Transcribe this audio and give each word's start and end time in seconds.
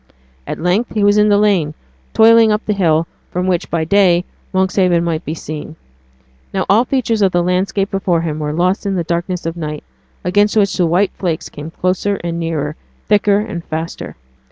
At 0.47 0.57
length 0.59 0.95
he 0.95 1.03
was 1.03 1.19
in 1.19 1.29
the 1.29 1.37
lane, 1.37 1.75
toiling 2.15 2.51
up 2.51 2.65
the 2.65 2.73
hill, 2.73 3.05
from 3.29 3.45
which, 3.45 3.69
by 3.69 3.83
day, 3.83 4.25
Monkshaven 4.51 5.03
might 5.03 5.23
be 5.23 5.35
seen. 5.35 5.75
Now 6.55 6.65
all 6.67 6.85
features 6.85 7.21
of 7.21 7.31
the 7.33 7.43
landscape 7.43 7.91
before 7.91 8.21
him 8.21 8.39
were 8.39 8.51
lost 8.51 8.87
in 8.87 8.95
the 8.95 9.03
darkness 9.03 9.45
of 9.45 9.55
night, 9.55 9.83
against 10.23 10.57
which 10.57 10.75
the 10.75 10.87
white 10.87 11.11
flakes 11.19 11.49
came 11.49 11.69
closer 11.69 12.15
and 12.23 12.39
nearer, 12.39 12.75
thicker 13.07 13.37
and 13.37 13.63
faster. 13.63 14.15